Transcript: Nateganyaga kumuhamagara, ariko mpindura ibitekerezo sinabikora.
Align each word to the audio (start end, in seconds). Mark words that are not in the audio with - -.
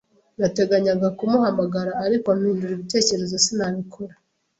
Nateganyaga 0.39 1.07
kumuhamagara, 1.17 1.91
ariko 2.05 2.27
mpindura 2.37 2.71
ibitekerezo 2.75 3.35
sinabikora. 3.45 4.13